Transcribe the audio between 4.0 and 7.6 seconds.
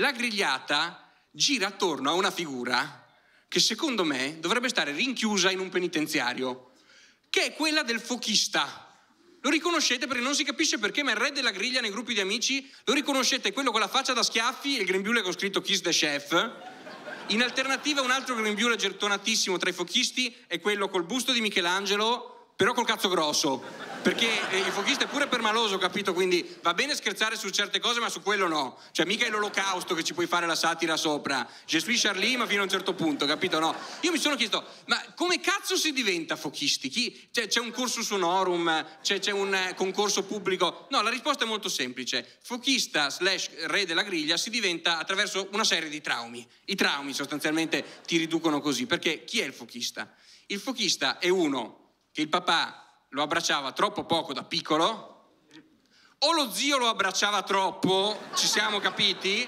me dovrebbe stare rinchiusa in un penitenziario, che è